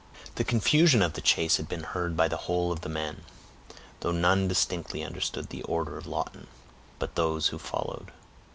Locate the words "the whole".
2.27-2.71